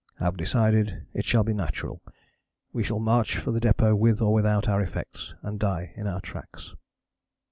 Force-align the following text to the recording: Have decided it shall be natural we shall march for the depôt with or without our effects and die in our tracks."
Have 0.17 0.35
decided 0.35 1.05
it 1.13 1.25
shall 1.25 1.43
be 1.43 1.53
natural 1.53 2.01
we 2.73 2.81
shall 2.83 2.97
march 2.97 3.37
for 3.37 3.51
the 3.51 3.59
depôt 3.59 3.95
with 3.95 4.19
or 4.19 4.33
without 4.33 4.67
our 4.67 4.81
effects 4.81 5.35
and 5.43 5.59
die 5.59 5.93
in 5.95 6.07
our 6.07 6.21
tracks." 6.21 6.73